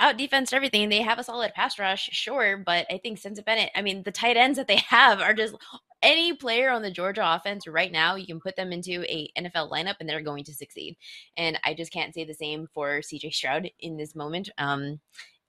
out 0.00 0.18
defense 0.18 0.52
everything. 0.52 0.88
They 0.88 1.02
have 1.02 1.20
a 1.20 1.24
solid 1.24 1.54
pass 1.54 1.78
rush, 1.78 2.10
sure, 2.12 2.56
but 2.58 2.86
I 2.90 2.98
think 2.98 3.18
Stetson 3.18 3.44
Bennett, 3.44 3.70
I 3.76 3.80
mean, 3.80 4.02
the 4.02 4.10
tight 4.10 4.36
ends 4.36 4.58
that 4.58 4.66
they 4.66 4.82
have 4.88 5.20
are 5.20 5.32
just 5.32 5.54
any 6.02 6.32
player 6.32 6.70
on 6.70 6.82
the 6.82 6.90
Georgia 6.90 7.22
offense 7.24 7.66
right 7.66 7.92
now, 7.92 8.14
you 8.14 8.26
can 8.26 8.40
put 8.40 8.56
them 8.56 8.72
into 8.72 9.04
a 9.04 9.30
NFL 9.38 9.70
lineup 9.70 9.96
and 10.00 10.08
they're 10.08 10.22
going 10.22 10.44
to 10.44 10.54
succeed. 10.54 10.96
And 11.36 11.58
I 11.64 11.74
just 11.74 11.92
can't 11.92 12.14
say 12.14 12.24
the 12.24 12.34
same 12.34 12.68
for 12.72 13.00
CJ 13.00 13.32
Stroud 13.32 13.70
in 13.80 13.96
this 13.96 14.14
moment. 14.14 14.48
Um, 14.58 15.00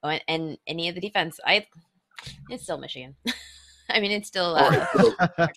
and 0.03 0.57
any 0.67 0.89
of 0.89 0.95
the 0.95 1.01
defense, 1.01 1.39
I 1.45 1.67
it's 2.49 2.63
still 2.63 2.77
Michigan. 2.77 3.15
I 3.89 3.99
mean, 3.99 4.11
it's 4.11 4.27
still. 4.27 4.55
Uh, 4.55 4.85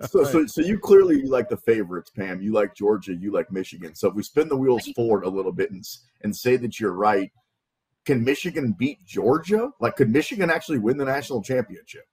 so, 0.08 0.24
so, 0.24 0.46
so 0.46 0.60
you 0.60 0.78
clearly 0.78 1.22
like 1.22 1.48
the 1.48 1.56
favorites, 1.56 2.10
Pam. 2.10 2.40
You 2.40 2.52
like 2.52 2.74
Georgia. 2.74 3.14
You 3.14 3.32
like 3.32 3.50
Michigan. 3.50 3.94
So 3.94 4.08
if 4.08 4.14
we 4.14 4.22
spin 4.22 4.48
the 4.48 4.56
wheels 4.56 4.88
forward 4.94 5.24
a 5.24 5.28
little 5.28 5.52
bit 5.52 5.70
and 5.70 5.84
and 6.22 6.34
say 6.34 6.56
that 6.56 6.78
you're 6.78 6.92
right, 6.92 7.32
can 8.04 8.24
Michigan 8.24 8.74
beat 8.78 9.04
Georgia? 9.04 9.70
Like, 9.80 9.96
could 9.96 10.10
Michigan 10.10 10.50
actually 10.50 10.78
win 10.78 10.98
the 10.98 11.04
national 11.04 11.42
championship? 11.42 12.04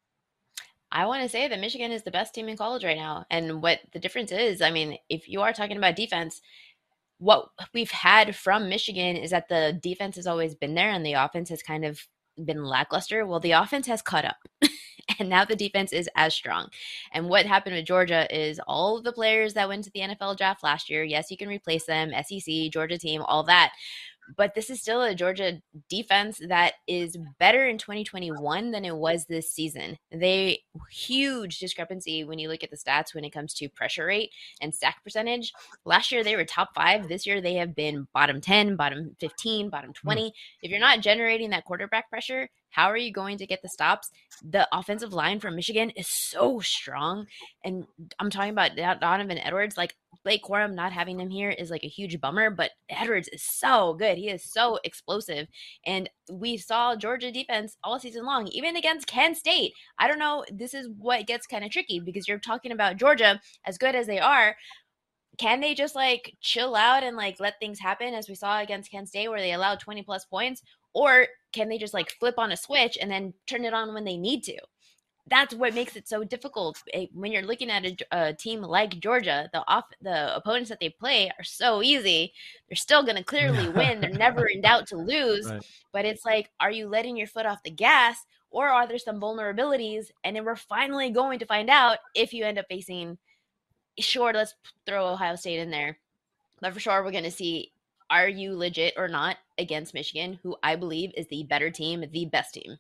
I 0.98 1.06
want 1.06 1.22
to 1.22 1.30
say 1.30 1.48
that 1.48 1.60
Michigan 1.60 1.92
is 1.92 2.02
the 2.02 2.10
best 2.10 2.34
team 2.34 2.50
in 2.50 2.58
college 2.58 2.84
right 2.84 2.98
now. 2.98 3.28
And 3.30 3.62
what 3.62 3.82
the 3.94 4.00
difference 4.00 4.32
is, 4.32 4.64
I 4.64 4.72
mean, 4.72 4.98
if 5.10 5.30
you 5.30 5.42
are 5.42 5.54
talking 5.54 5.78
about 5.78 5.96
defense, 5.96 6.42
what 7.20 7.50
we've 7.72 7.92
had 7.92 8.36
from 8.36 8.68
Michigan 8.68 9.16
is 9.16 9.30
that 9.30 9.48
the 9.48 9.80
defense 9.80 10.16
has 10.16 10.26
always 10.26 10.56
been 10.56 10.74
there 10.74 10.90
and 10.90 11.06
the 11.06 11.14
offense 11.14 11.50
has 11.50 11.62
kind 11.62 11.86
of 11.86 12.02
been 12.44 12.64
lackluster. 12.64 13.28
Well, 13.28 13.40
the 13.40 13.52
offense 13.52 13.86
has 13.86 14.02
caught 14.02 14.26
up. 14.26 14.38
and 15.20 15.30
now 15.30 15.46
the 15.46 15.56
defense 15.56 15.94
is 15.94 16.10
as 16.16 16.34
strong. 16.34 16.70
And 17.12 17.30
what 17.30 17.46
happened 17.46 17.76
with 17.76 17.86
Georgia 17.86 18.28
is 18.36 18.60
all 18.66 18.98
of 18.98 19.04
the 19.04 19.14
players 19.14 19.54
that 19.54 19.70
went 19.70 19.84
to 19.84 19.92
the 19.94 20.00
NFL 20.00 20.38
draft 20.38 20.64
last 20.64 20.90
year, 20.90 21.04
yes, 21.04 21.30
you 21.30 21.38
can 21.38 21.48
replace 21.48 21.86
them, 21.86 22.12
SEC, 22.26 22.72
Georgia 22.72 22.98
team, 22.98 23.22
all 23.22 23.44
that 23.44 23.72
but 24.36 24.54
this 24.54 24.70
is 24.70 24.82
still 24.82 25.02
a 25.02 25.16
Georgia 25.16 25.62
defense 25.90 26.40
that 26.48 26.74
is 26.88 27.18
better 27.40 27.68
in 27.68 27.78
2021 27.78 28.72
than 28.72 28.86
it 28.86 28.96
was 28.96 29.26
this 29.26 29.52
season. 29.52 29.98
They 30.12 30.60
huge 30.92 31.60
discrepancy 31.60 32.24
when 32.24 32.40
you 32.40 32.50
look 32.50 32.64
at 32.64 32.72
the 32.72 32.78
stats 32.78 33.14
when 33.14 33.24
it 33.24 33.32
comes 33.32 33.54
to 33.56 33.70
pressure 33.70 34.06
rate 34.08 34.32
and 34.62 34.74
sack 34.74 35.04
percentage. 35.04 35.54
Last 35.86 36.12
year 36.12 36.24
they 36.24 36.36
were 36.36 36.46
top 36.46 36.70
5, 36.76 37.08
this 37.08 37.26
year 37.26 37.42
they 37.42 37.54
have 37.56 37.76
been 37.76 38.08
bottom 38.14 38.42
10, 38.42 38.76
bottom 38.76 39.16
15, 39.20 39.70
bottom 39.70 39.92
hmm. 39.92 40.08
20. 40.08 40.24
Mm. 40.24 40.32
If 40.62 40.72
you're 40.72 40.80
not 40.80 41.02
generating 41.02 41.50
that 41.52 41.66
quarterback 41.66 42.10
pressure, 42.10 42.50
how 42.70 42.92
are 42.92 42.98
you 42.98 43.12
going 43.12 43.38
to 43.38 43.48
get 43.48 43.62
the 43.62 43.70
stops? 43.70 44.12
The 44.44 44.68
offensive 44.72 45.14
line 45.14 45.40
from 45.40 45.56
Michigan 45.56 45.90
is 45.92 46.08
so 46.08 46.60
strong. 46.60 47.28
And 47.64 47.86
I'm 48.20 48.30
talking 48.30 48.52
about 48.52 48.76
Donovan 48.76 49.38
Edwards. 49.38 49.78
Like 49.78 49.96
Blake 50.24 50.44
Corum 50.44 50.74
not 50.74 50.92
having 50.92 51.20
him 51.20 51.30
here 51.30 51.50
is 51.50 51.70
like 51.70 51.84
a 51.84 51.90
huge 51.90 52.20
bummer, 52.20 52.50
but 52.50 52.72
Edwards 52.90 53.30
is 53.30 53.44
so 53.44 53.94
good. 53.94 54.18
He 54.18 54.30
is 54.30 54.44
so 54.44 54.80
explosive. 54.84 55.48
And 55.86 56.10
we 56.32 56.58
saw 56.58 56.96
Georgia 56.96 57.32
defense 57.32 57.78
all 57.84 58.00
season 58.00 58.26
long, 58.26 58.48
even 58.48 58.76
against 58.76 59.08
Kent 59.08 59.38
State. 59.38 59.74
I 60.00 60.08
don't 60.08 60.20
know. 60.20 60.44
This 60.52 60.74
is 60.74 60.90
what 60.98 61.28
gets 61.28 61.48
kind 61.48 61.64
of 61.64 61.72
tricky 61.72 62.00
because 62.00 62.28
you're 62.28 62.40
talking 62.40 62.72
about 62.72 62.98
Georgia, 62.98 63.40
as 63.66 63.78
good 63.78 63.96
as 63.96 64.08
they 64.08 64.20
are 64.20 64.56
can 65.38 65.60
they 65.60 65.74
just 65.74 65.96
like 65.96 66.36
chill 66.42 66.76
out 66.76 67.04
and 67.04 67.16
like 67.16 67.40
let 67.40 67.60
things 67.60 67.80
happen 67.80 68.14
as 68.14 68.28
we 68.28 68.36
saw 68.36 68.60
against 68.60 68.92
Kent 68.92 69.08
State 69.08 69.30
where 69.30 69.40
they 69.40 69.54
allowed 69.54 69.80
20 69.80 70.04
plus 70.04 70.26
points 70.26 70.64
or 70.98 71.28
can 71.52 71.70
they 71.70 71.78
just 71.78 71.94
like 71.94 72.10
flip 72.10 72.40
on 72.40 72.52
a 72.52 72.58
switch 72.58 72.98
and 73.00 73.12
then 73.12 73.32
turn 73.46 73.66
it 73.66 73.74
on 73.74 73.94
when 73.94 74.04
they 74.04 74.18
need 74.18 74.44
to? 74.46 74.58
That's 75.28 75.54
what 75.54 75.76
makes 75.76 75.96
it 75.96 76.08
so 76.08 76.24
difficult 76.24 76.82
eh, 76.92 77.06
when 77.14 77.32
you're 77.32 77.46
looking 77.46 77.70
at 77.70 77.86
a, 77.86 77.98
a 78.12 78.34
team 78.34 78.64
like 78.64 79.00
Georgia. 79.00 79.48
The 79.54 79.64
off 79.68 79.84
the 80.02 80.36
opponents 80.36 80.70
that 80.70 80.80
they 80.80 80.90
play 80.90 81.30
are 81.38 81.44
so 81.44 81.84
easy. 81.84 82.34
They're 82.68 82.76
still 82.76 83.04
going 83.04 83.18
to 83.18 83.24
clearly 83.24 83.70
win. 83.76 84.02
They're 84.02 84.10
never 84.10 84.48
in 84.48 84.62
doubt 84.62 84.88
to 84.88 84.98
lose. 84.98 85.48
Right. 85.48 85.64
But 85.92 86.06
it's 86.06 86.26
like, 86.26 86.50
are 86.60 86.72
you 86.72 86.88
letting 86.88 87.16
your 87.16 87.28
foot 87.28 87.46
off 87.46 87.62
the 87.62 87.70
gas, 87.70 88.26
or 88.50 88.68
are 88.68 88.88
there 88.88 88.98
some 88.98 89.22
vulnerabilities? 89.22 90.08
And 90.24 90.36
then 90.36 90.46
we're 90.46 90.56
finally 90.56 91.12
going 91.12 91.38
to 91.38 91.46
find 91.46 91.70
out 91.70 92.00
if 92.16 92.34
you 92.34 92.44
end 92.44 92.58
up 92.58 92.66
facing. 92.70 93.20
Sure, 94.00 94.34
let's 94.34 94.56
throw 94.88 95.10
Ohio 95.10 95.36
State 95.36 95.60
in 95.60 95.70
there, 95.70 96.00
but 96.60 96.74
for 96.74 96.80
sure 96.80 97.04
we're 97.04 97.12
going 97.12 97.24
to 97.24 97.32
see 97.32 97.72
are 98.10 98.30
you 98.30 98.56
legit 98.56 98.94
or 98.98 99.08
not 99.08 99.38
against 99.58 99.94
Michigan, 99.94 100.40
who 100.44 100.56
I 100.64 100.76
believe 100.76 101.12
is 101.16 101.28
the 101.28 101.44
better 101.44 101.70
team, 101.70 102.04
the 102.12 102.26
best 102.26 102.54
team? 102.54 102.78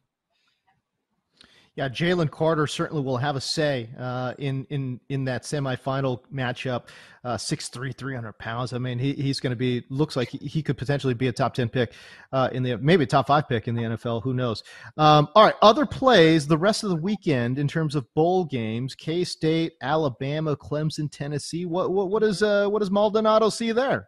Yeah, 1.78 1.90
Jalen 1.90 2.32
Carter 2.32 2.66
certainly 2.66 3.04
will 3.04 3.18
have 3.18 3.36
a 3.36 3.42
say 3.42 3.88
uh, 4.00 4.34
in 4.40 4.66
in 4.72 5.00
in 5.10 5.26
that 5.26 5.44
semifinal 5.44 6.22
matchup. 6.34 6.88
Uh, 7.24 7.36
6'3", 7.36 7.94
300 7.94 8.38
pounds. 8.40 8.72
I 8.72 8.78
mean, 8.78 8.98
he, 8.98 9.12
he's 9.12 9.42
going 9.42 9.52
to 9.52 9.58
be 9.58 9.84
looks 9.90 10.16
like 10.16 10.30
he, 10.30 10.38
he, 10.38 10.64
could 10.64 10.78
potentially 10.78 11.14
be 11.14 11.28
a 11.28 11.32
top 11.32 11.54
ten 11.54 11.68
pick 11.68 11.92
uh, 12.32 12.50
in 12.54 12.64
the 12.64 12.78
maybe 12.78 13.04
a 13.04 13.08
top 13.08 13.28
five 13.28 13.50
pick 13.50 13.68
in 13.68 13.76
the 13.76 13.82
NFL. 13.82 14.24
Who 14.24 14.34
knows? 14.34 14.64
Um, 14.96 15.28
all 15.36 15.44
right, 15.44 15.54
other 15.62 15.86
plays 15.86 16.48
the 16.48 16.58
rest 16.58 16.84
of 16.84 16.90
the 16.90 16.96
weekend 16.96 17.60
in 17.60 17.68
terms 17.68 17.94
of 17.94 18.12
bowl 18.16 18.46
games: 18.46 18.96
K 18.96 19.24
State, 19.24 19.74
Alabama, 19.82 20.56
Clemson, 20.56 21.12
Tennessee. 21.12 21.66
What 21.66 21.92
what 21.92 22.10
what 22.10 22.24
is 22.24 22.42
uh, 22.42 22.68
what 22.70 22.80
does 22.80 22.90
Maldonado 22.90 23.50
see 23.50 23.72
there? 23.72 24.08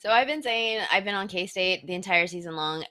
So 0.00 0.08
I've 0.08 0.26
been 0.26 0.42
saying 0.42 0.82
I've 0.90 1.04
been 1.04 1.14
on 1.14 1.28
K 1.28 1.46
State 1.46 1.86
the 1.86 1.94
entire 1.94 2.26
season 2.26 2.56
long. 2.56 2.84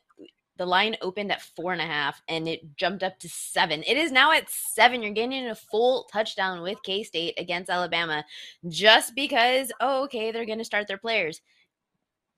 The 0.57 0.65
line 0.65 0.95
opened 1.01 1.31
at 1.31 1.41
four 1.41 1.73
and 1.73 1.81
a 1.81 1.85
half 1.85 2.21
and 2.27 2.47
it 2.47 2.77
jumped 2.77 3.01
up 3.01 3.17
to 3.19 3.29
seven. 3.29 3.81
It 3.87 3.97
is 3.97 4.11
now 4.11 4.31
at 4.31 4.47
seven. 4.47 5.01
You're 5.01 5.13
getting 5.13 5.47
a 5.47 5.55
full 5.55 6.07
touchdown 6.13 6.61
with 6.61 6.83
K 6.83 7.01
State 7.01 7.33
against 7.39 7.71
Alabama 7.71 8.23
just 8.67 9.15
because, 9.15 9.71
oh, 9.79 10.03
okay, 10.03 10.31
they're 10.31 10.45
going 10.45 10.59
to 10.59 10.63
start 10.63 10.87
their 10.87 10.99
players. 10.99 11.41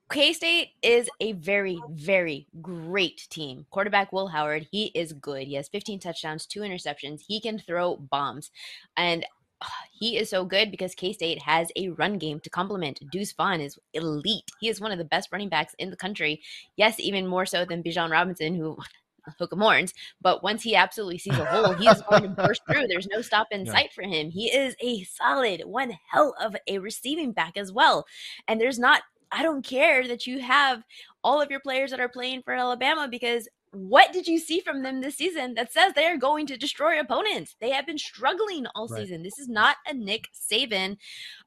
K 0.10 0.32
State 0.32 0.70
is 0.82 1.10
a 1.20 1.34
very, 1.34 1.78
very 1.90 2.48
great 2.62 3.28
team. 3.30 3.66
Quarterback 3.72 4.14
Will 4.14 4.28
Howard, 4.28 4.70
he 4.72 4.86
is 4.96 5.12
good. 5.12 5.48
He 5.48 5.56
has 5.56 5.68
15 5.68 6.00
touchdowns, 6.00 6.46
two 6.46 6.62
interceptions. 6.62 7.24
He 7.28 7.42
can 7.42 7.60
throw 7.60 7.98
bombs. 7.98 8.52
And 8.96 9.26
Ah, 9.64 9.84
he 9.92 10.18
is 10.18 10.30
so 10.30 10.44
good 10.44 10.72
because 10.72 10.96
K 10.96 11.14
State 11.14 11.42
has 11.42 11.72
a 11.76 11.90
run 11.90 12.18
game 12.18 12.40
to 12.40 12.50
complement. 12.50 13.00
Deuce 13.12 13.32
Vaughn 13.34 13.62
is 13.62 13.78
elite. 13.94 14.50
He 14.60 14.70
is 14.70 14.82
one 14.82 14.92
of 14.92 14.98
the 14.98 15.06
best 15.06 15.30
running 15.32 15.50
backs 15.50 15.76
in 15.78 15.92
the 15.92 15.98
country. 15.98 16.42
Yes, 16.78 17.00
even 17.00 17.28
more 17.28 17.46
so 17.46 17.66
than 17.66 17.84
Bijan 17.84 18.10
Robinson, 18.10 18.56
who 18.56 18.78
hook 19.40 19.54
'em 19.54 19.60
horns. 19.60 19.94
But 20.20 20.42
once 20.42 20.64
he 20.64 20.76
absolutely 20.76 21.20
sees 21.20 21.38
a 21.38 21.46
hole, 21.46 21.74
he 21.74 21.88
is 21.88 22.02
going 22.10 22.24
to 22.24 22.30
burst 22.30 22.62
through. 22.68 22.88
There's 22.88 23.08
no 23.08 23.22
stop 23.22 23.48
in 23.52 23.66
yeah. 23.66 23.72
sight 23.72 23.94
for 23.94 24.02
him. 24.02 24.32
He 24.32 24.52
is 24.52 24.76
a 24.82 25.04
solid, 25.04 25.62
one 25.66 25.94
hell 26.10 26.34
of 26.42 26.56
a 26.68 26.80
receiving 26.80 27.32
back 27.32 27.56
as 27.56 27.72
well. 27.72 28.06
And 28.48 28.60
there's 28.60 28.80
not 28.80 29.04
I 29.32 29.44
don't 29.44 29.66
care 29.66 30.08
that 30.08 30.28
you 30.28 30.40
have 30.40 30.84
all 31.24 31.42
of 31.42 31.50
your 31.50 31.62
players 31.62 31.92
that 31.92 32.02
are 32.02 32.10
playing 32.10 32.42
for 32.44 32.54
Alabama 32.54 33.08
because 33.10 33.48
what 33.72 34.12
did 34.12 34.28
you 34.28 34.38
see 34.38 34.60
from 34.60 34.84
them 34.84 35.02
this 35.02 35.16
season 35.16 35.54
that 35.54 35.72
says 35.72 35.94
they 35.94 36.06
are 36.06 36.18
going 36.18 36.46
to 36.48 36.58
destroy 36.58 37.00
opponents? 37.00 37.56
They 37.60 37.72
have 37.72 37.86
been 37.86 37.98
struggling 37.98 38.66
all 38.76 38.88
right. 38.88 39.02
season. 39.02 39.24
This 39.24 39.40
is 39.40 39.48
not 39.48 39.78
a 39.88 39.94
Nick 39.94 40.28
Saban 40.34 40.98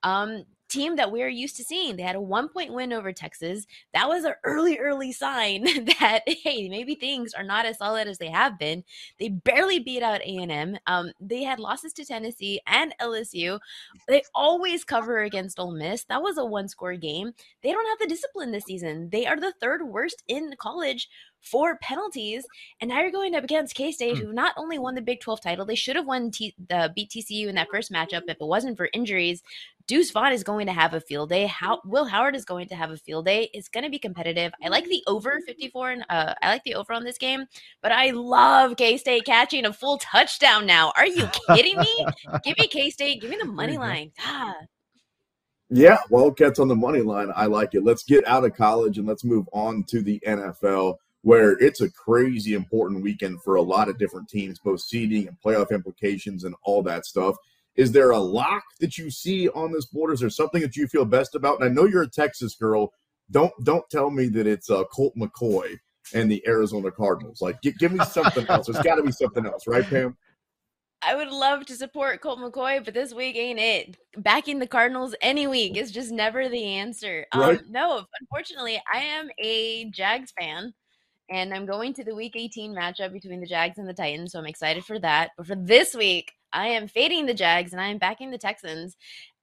um, 0.02 0.44
team 0.70 0.96
that 0.96 1.12
we're 1.12 1.28
used 1.28 1.56
to 1.56 1.64
seeing. 1.64 1.96
They 1.96 2.02
had 2.02 2.16
a 2.16 2.20
one 2.20 2.48
point 2.48 2.72
win 2.72 2.92
over 2.92 3.12
Texas. 3.12 3.66
That 3.92 4.08
was 4.08 4.24
an 4.24 4.34
early, 4.42 4.78
early 4.78 5.12
sign 5.12 5.64
that 6.00 6.22
hey, 6.26 6.68
maybe 6.68 6.94
things 6.94 7.34
are 7.34 7.44
not 7.44 7.66
as 7.66 7.78
solid 7.78 8.08
as 8.08 8.18
they 8.18 8.30
have 8.30 8.58
been. 8.58 8.84
They 9.18 9.28
barely 9.28 9.78
beat 9.78 10.02
out 10.02 10.22
A 10.22 10.36
and 10.38 10.50
M. 10.50 10.78
Um, 10.86 11.12
they 11.20 11.42
had 11.42 11.60
losses 11.60 11.92
to 11.94 12.04
Tennessee 12.04 12.60
and 12.66 12.94
LSU. 13.00 13.60
They 14.08 14.22
always 14.34 14.84
cover 14.84 15.18
against 15.18 15.60
Ole 15.60 15.72
Miss. 15.72 16.04
That 16.04 16.22
was 16.22 16.38
a 16.38 16.44
one 16.44 16.68
score 16.68 16.96
game. 16.96 17.32
They 17.62 17.70
don't 17.70 17.88
have 17.88 17.98
the 17.98 18.12
discipline 18.12 18.50
this 18.50 18.64
season. 18.64 19.10
They 19.10 19.26
are 19.26 19.38
the 19.38 19.54
third 19.60 19.86
worst 19.86 20.22
in 20.26 20.54
college 20.58 21.08
for 21.44 21.76
penalties. 21.78 22.44
And 22.80 22.88
now 22.88 23.00
you're 23.00 23.10
going 23.10 23.34
up 23.34 23.44
against 23.44 23.74
K 23.74 23.92
State, 23.92 24.18
hmm. 24.18 24.24
who 24.24 24.32
not 24.32 24.54
only 24.56 24.78
won 24.78 24.94
the 24.94 25.02
Big 25.02 25.20
12 25.20 25.40
title, 25.40 25.66
they 25.66 25.74
should 25.74 25.96
have 25.96 26.06
won 26.06 26.30
T- 26.30 26.54
the 26.68 26.92
beat 26.94 27.10
TCU 27.10 27.46
in 27.48 27.54
that 27.54 27.68
first 27.70 27.92
matchup 27.92 28.22
if 28.26 28.38
it 28.40 28.46
wasn't 28.46 28.76
for 28.76 28.88
injuries. 28.92 29.42
Deuce 29.86 30.10
Vaughn 30.10 30.32
is 30.32 30.42
going 30.42 30.66
to 30.66 30.72
have 30.72 30.94
a 30.94 31.00
field 31.00 31.28
day. 31.28 31.46
How 31.46 31.80
Will 31.84 32.06
Howard 32.06 32.34
is 32.34 32.46
going 32.46 32.68
to 32.68 32.74
have 32.74 32.90
a 32.90 32.96
field 32.96 33.26
day. 33.26 33.50
It's 33.52 33.68
going 33.68 33.84
to 33.84 33.90
be 33.90 33.98
competitive. 33.98 34.52
I 34.64 34.68
like 34.68 34.86
the 34.86 35.02
over 35.06 35.40
54 35.46 35.90
and 35.90 36.06
uh, 36.08 36.34
I 36.40 36.48
like 36.48 36.64
the 36.64 36.74
over 36.74 36.94
on 36.94 37.04
this 37.04 37.18
game, 37.18 37.44
but 37.82 37.92
I 37.92 38.10
love 38.10 38.76
K 38.76 38.96
State 38.96 39.26
catching 39.26 39.66
a 39.66 39.72
full 39.72 39.98
touchdown 39.98 40.66
now. 40.66 40.92
Are 40.96 41.06
you 41.06 41.28
kidding 41.48 41.78
me? 41.78 42.06
give 42.44 42.56
me 42.58 42.66
K 42.66 42.90
State. 42.90 43.20
Give 43.20 43.30
me 43.30 43.36
the 43.36 43.44
money 43.44 43.76
line. 43.76 44.12
God. 44.24 44.54
Yeah, 45.70 45.98
Wildcats 46.08 46.58
on 46.58 46.68
the 46.68 46.76
money 46.76 47.00
line. 47.00 47.32
I 47.34 47.46
like 47.46 47.74
it. 47.74 47.84
Let's 47.84 48.04
get 48.04 48.26
out 48.26 48.44
of 48.44 48.54
college 48.54 48.98
and 48.98 49.08
let's 49.08 49.24
move 49.24 49.48
on 49.52 49.82
to 49.88 50.02
the 50.02 50.22
NFL 50.26 50.96
where 51.24 51.52
it's 51.52 51.80
a 51.80 51.90
crazy 51.90 52.52
important 52.52 53.02
weekend 53.02 53.42
for 53.42 53.54
a 53.54 53.62
lot 53.62 53.88
of 53.88 53.98
different 53.98 54.28
teams, 54.28 54.58
both 54.58 54.80
seeding 54.80 55.26
and 55.26 55.36
playoff 55.44 55.70
implications 55.70 56.44
and 56.44 56.54
all 56.64 56.82
that 56.82 57.06
stuff. 57.06 57.34
Is 57.76 57.92
there 57.92 58.10
a 58.10 58.18
lock 58.18 58.62
that 58.80 58.98
you 58.98 59.10
see 59.10 59.48
on 59.48 59.72
this 59.72 59.86
board? 59.86 60.12
Is 60.12 60.20
there 60.20 60.28
something 60.28 60.60
that 60.60 60.76
you 60.76 60.86
feel 60.86 61.06
best 61.06 61.34
about? 61.34 61.60
And 61.60 61.64
I 61.64 61.72
know 61.72 61.86
you're 61.86 62.02
a 62.02 62.08
Texas 62.08 62.54
girl. 62.54 62.92
Don't 63.30 63.52
don't 63.64 63.88
tell 63.90 64.10
me 64.10 64.28
that 64.28 64.46
it's 64.46 64.68
uh, 64.70 64.84
Colt 64.92 65.14
McCoy 65.16 65.78
and 66.12 66.30
the 66.30 66.46
Arizona 66.46 66.90
Cardinals. 66.90 67.40
Like, 67.40 67.60
give, 67.62 67.78
give 67.78 67.92
me 67.92 68.04
something 68.04 68.46
else. 68.48 68.66
There's 68.66 68.84
got 68.84 68.96
to 68.96 69.02
be 69.02 69.10
something 69.10 69.46
else, 69.46 69.66
right, 69.66 69.84
Pam? 69.84 70.16
I 71.00 71.14
would 71.14 71.30
love 71.30 71.64
to 71.66 71.74
support 71.74 72.20
Colt 72.20 72.38
McCoy, 72.38 72.84
but 72.84 72.92
this 72.92 73.14
week 73.14 73.36
ain't 73.36 73.58
it. 73.58 73.96
Backing 74.18 74.58
the 74.58 74.66
Cardinals 74.66 75.14
any 75.22 75.46
week 75.46 75.78
is 75.78 75.90
just 75.90 76.12
never 76.12 76.48
the 76.50 76.64
answer. 76.64 77.26
Um, 77.32 77.40
right. 77.40 77.58
Um, 77.58 77.64
no, 77.70 78.04
unfortunately, 78.20 78.80
I 78.92 78.98
am 78.98 79.30
a 79.38 79.86
Jags 79.90 80.32
fan, 80.38 80.74
and 81.30 81.54
I'm 81.54 81.66
going 81.66 81.94
to 81.94 82.04
the 82.04 82.14
Week 82.14 82.34
18 82.36 82.74
matchup 82.74 83.12
between 83.12 83.40
the 83.40 83.46
Jags 83.46 83.78
and 83.78 83.88
the 83.88 83.94
Titans, 83.94 84.32
so 84.32 84.38
I'm 84.38 84.46
excited 84.46 84.84
for 84.84 84.98
that. 84.98 85.30
But 85.36 85.46
for 85.46 85.56
this 85.56 85.94
week, 85.94 86.32
I 86.52 86.68
am 86.68 86.86
fading 86.86 87.26
the 87.26 87.34
Jags 87.34 87.72
and 87.72 87.80
I 87.80 87.88
am 87.88 87.98
backing 87.98 88.30
the 88.30 88.38
Texans. 88.38 88.96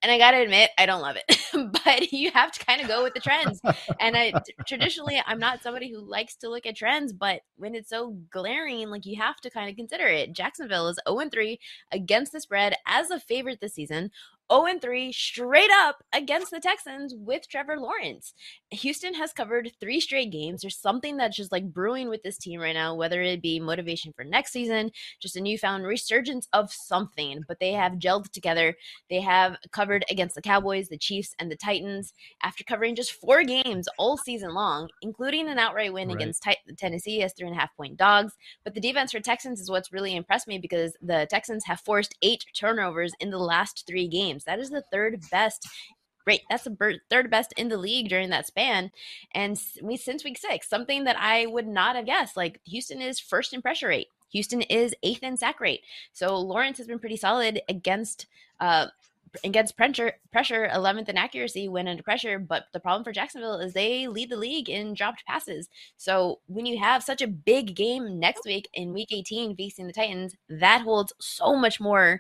And 0.04 0.12
I 0.12 0.18
got 0.18 0.32
to 0.32 0.42
admit, 0.42 0.72
I 0.80 0.88
don't 0.88 1.02
love 1.02 1.16
it, 1.16 1.38
but 1.84 2.12
you 2.12 2.32
have 2.32 2.52
to 2.54 2.66
kind 2.66 2.82
of 2.82 2.88
go 2.88 3.04
with 3.04 3.14
the 3.14 3.20
trends. 3.20 3.62
and 4.00 4.18
I 4.18 4.34
traditionally, 4.66 5.22
I'm 5.28 5.38
not 5.38 5.62
somebody 5.62 5.92
who 5.92 6.00
likes 6.00 6.36
to 6.38 6.50
look 6.50 6.66
at 6.66 6.76
trends, 6.76 7.14
but 7.14 7.42
when 7.58 7.76
it's 7.76 7.90
so 7.90 8.18
glaring, 8.32 8.90
like 8.90 9.06
you 9.06 9.18
have 9.18 9.40
to 9.42 9.52
kind 9.52 9.70
of 9.70 9.76
consider 9.76 10.08
it. 10.08 10.34
Jacksonville 10.34 10.88
is 10.88 11.00
0 11.08 11.30
3 11.30 11.60
against 11.92 12.32
the 12.32 12.42
spread 12.42 12.76
as 12.88 13.12
a 13.12 13.20
favorite 13.20 13.60
this 13.62 13.76
season. 13.76 14.10
0 14.52 14.80
3 14.82 15.12
straight 15.14 15.70
up 15.72 16.04
against 16.14 16.52
the 16.52 16.60
Texans 16.60 17.16
with 17.16 17.48
Trevor 17.48 17.78
Lawrence. 17.78 18.34
Houston 18.72 19.14
has 19.14 19.32
covered 19.32 19.72
three 19.80 20.02
straight 20.02 20.32
games. 20.32 20.62
There's 20.62 20.78
something 20.78 21.16
that's 21.16 21.38
just 21.38 21.52
like 21.52 21.74
brewing 21.74 22.10
with 22.10 22.22
this 22.24 22.38
team 22.38 22.60
right 22.60 22.74
now, 22.74 22.94
whether 22.94 23.22
it 23.22 23.42
be 23.42 23.60
motivation 23.60 24.12
for 24.14 24.24
next 24.26 24.52
season, 24.52 24.92
just 25.22 25.38
a 25.38 25.42
newfound 25.42 25.86
resurgence 25.86 26.48
of 26.52 26.72
something. 26.72 27.44
But 27.48 27.60
they 27.60 27.72
have 27.72 27.94
gelled 27.94 28.30
together. 28.32 28.76
They 29.10 29.22
have 29.22 29.58
covered 29.72 30.04
against 30.10 30.36
the 30.36 30.42
Cowboys, 30.42 30.90
the 30.90 30.98
Chiefs, 30.98 31.34
and 31.40 31.50
the 31.50 31.56
Titans 31.56 32.14
after 32.44 32.64
covering 32.66 32.96
just 32.96 33.14
four 33.14 33.44
games 33.44 33.88
all 33.98 34.18
season 34.18 34.54
long, 34.54 34.90
including 35.02 35.48
an 35.48 35.60
outright 35.60 35.94
win 35.94 36.10
right. 36.10 36.16
against 36.16 36.44
T- 36.44 36.76
Tennessee 36.78 37.24
as 37.24 37.34
three 37.34 37.48
and 37.48 37.56
a 37.56 37.60
half 37.60 37.76
point 37.78 37.96
dogs. 37.96 38.34
But 38.66 38.74
the 38.74 38.82
defense 38.82 39.12
for 39.14 39.22
Texans 39.22 39.62
is 39.62 39.72
what's 39.72 39.94
really 39.94 40.16
impressed 40.16 40.48
me 40.48 40.58
because 40.58 40.94
the 41.02 41.26
Texans 41.30 41.64
have 41.66 41.80
forced 41.80 42.18
eight 42.22 42.46
turnovers 42.54 43.14
in 43.22 43.30
the 43.30 43.38
last 43.38 43.86
three 43.88 44.08
games 44.08 44.41
That 44.46 44.60
is 44.60 44.70
the 44.70 44.84
third 44.92 45.22
best 45.32 45.68
rate. 46.26 46.42
That's 46.50 46.64
the 46.64 47.00
third 47.10 47.30
best 47.32 47.54
in 47.58 47.70
the 47.70 47.78
league 47.78 48.10
during 48.10 48.30
that 48.30 48.48
span. 48.48 48.92
And 49.34 49.60
we 49.82 49.98
since 49.98 50.24
week 50.24 50.38
six, 50.38 50.70
something 50.70 51.04
that 51.06 51.18
I 51.20 51.46
would 51.48 51.68
not 51.68 51.96
have 51.96 52.06
guessed. 52.06 52.38
Like 52.38 52.60
Houston 52.66 53.02
is 53.02 53.20
first 53.20 53.54
in 53.54 53.62
pressure 53.62 53.88
rate. 53.88 54.08
Houston 54.32 54.62
is 54.62 54.96
eighth 55.04 55.24
in 55.24 55.38
sack 55.38 55.60
rate. 55.60 55.82
So 56.14 56.38
Lawrence 56.38 56.78
has 56.78 56.88
been 56.88 57.00
pretty 57.00 57.18
solid 57.18 57.62
against 57.68 58.28
uh 58.60 58.88
against 59.44 59.78
pressure 59.78 60.14
pressure 60.32 60.70
11th 60.74 61.08
in 61.08 61.18
accuracy 61.18 61.70
when 61.70 61.88
under 61.88 62.04
pressure 62.04 62.38
but 62.38 62.66
the 62.74 62.80
problem 62.82 63.04
for 63.04 63.14
jacksonville 63.14 63.60
is 63.60 63.72
they 63.72 64.08
lead 64.08 64.30
the 64.30 64.36
league 64.36 64.70
in 64.70 64.94
dropped 64.94 65.24
passes 65.26 65.70
so 65.96 66.40
when 66.48 66.66
you 66.66 66.78
have 66.78 67.02
such 67.02 67.22
a 67.22 67.28
big 67.28 67.74
game 67.74 68.20
next 68.20 68.46
week 68.46 68.68
in 68.74 68.94
week 68.94 69.08
18 69.12 69.56
facing 69.56 69.88
the 69.88 69.94
titans 69.94 70.36
that 70.50 70.82
holds 70.82 71.14
so 71.20 71.56
much 71.56 71.80
more 71.80 72.20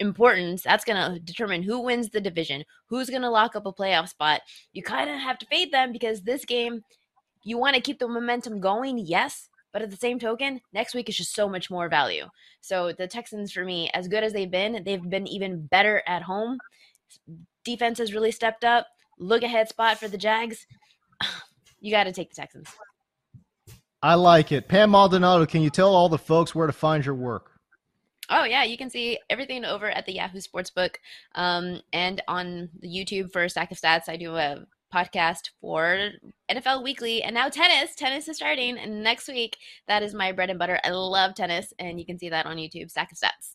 importance. 0.00 0.62
That's 0.62 0.84
going 0.84 1.12
to 1.12 1.18
determine 1.20 1.62
who 1.62 1.80
wins 1.80 2.10
the 2.10 2.20
division, 2.20 2.64
who's 2.88 3.10
going 3.10 3.22
to 3.22 3.30
lock 3.30 3.56
up 3.56 3.66
a 3.66 3.72
playoff 3.72 4.08
spot. 4.08 4.42
You 4.72 4.82
kind 4.82 5.10
of 5.10 5.18
have 5.18 5.38
to 5.38 5.46
fade 5.46 5.72
them 5.72 5.92
because 5.92 6.22
this 6.22 6.44
game, 6.44 6.82
you 7.42 7.58
want 7.58 7.74
to 7.76 7.82
keep 7.82 7.98
the 7.98 8.08
momentum 8.08 8.60
going, 8.60 8.98
yes. 8.98 9.48
But 9.72 9.82
at 9.82 9.90
the 9.90 9.96
same 9.96 10.18
token, 10.18 10.60
next 10.72 10.94
week 10.94 11.08
is 11.08 11.16
just 11.16 11.34
so 11.34 11.48
much 11.48 11.70
more 11.70 11.88
value. 11.88 12.26
So 12.60 12.92
the 12.92 13.06
Texans, 13.06 13.52
for 13.52 13.64
me, 13.64 13.90
as 13.92 14.08
good 14.08 14.24
as 14.24 14.32
they've 14.32 14.50
been, 14.50 14.82
they've 14.84 15.10
been 15.10 15.26
even 15.26 15.66
better 15.66 16.02
at 16.06 16.22
home. 16.22 16.58
Defense 17.64 17.98
has 17.98 18.14
really 18.14 18.32
stepped 18.32 18.64
up. 18.64 18.86
Look 19.18 19.42
ahead 19.42 19.68
spot 19.68 19.98
for 19.98 20.08
the 20.08 20.18
Jags. 20.18 20.66
You 21.78 21.90
got 21.90 22.04
to 22.04 22.12
take 22.12 22.30
the 22.30 22.36
Texans. 22.36 22.68
I 24.02 24.14
like 24.14 24.50
it. 24.50 24.66
Pam 24.66 24.90
Maldonado, 24.90 25.44
can 25.44 25.60
you 25.60 25.68
tell 25.68 25.94
all 25.94 26.08
the 26.08 26.18
folks 26.18 26.54
where 26.54 26.66
to 26.66 26.72
find 26.72 27.04
your 27.04 27.14
work? 27.14 27.55
Oh 28.28 28.44
yeah, 28.44 28.64
you 28.64 28.76
can 28.76 28.90
see 28.90 29.18
everything 29.30 29.64
over 29.64 29.90
at 29.90 30.06
the 30.06 30.14
Yahoo 30.14 30.40
Sportsbook, 30.40 30.96
um, 31.34 31.80
and 31.92 32.22
on 32.28 32.68
the 32.80 32.88
YouTube 32.88 33.32
for 33.32 33.48
Stack 33.48 33.70
of 33.70 33.78
Stats. 33.78 34.08
I 34.08 34.16
do 34.16 34.36
a 34.36 34.66
podcast 34.96 35.50
for 35.60 36.10
NFL 36.50 36.82
Weekly 36.82 37.22
and 37.22 37.34
now 37.34 37.48
tennis. 37.48 37.94
Tennis 37.94 38.28
is 38.28 38.36
starting 38.36 38.78
next 39.02 39.28
week. 39.28 39.58
That 39.88 40.02
is 40.02 40.14
my 40.14 40.32
bread 40.32 40.48
and 40.48 40.58
butter. 40.58 40.80
I 40.84 40.90
love 40.90 41.34
tennis 41.34 41.74
and 41.78 41.98
you 42.00 42.06
can 42.06 42.18
see 42.18 42.30
that 42.30 42.46
on 42.46 42.56
YouTube, 42.56 42.90
Stack 42.90 43.12
of 43.12 43.18
Stats. 43.18 43.52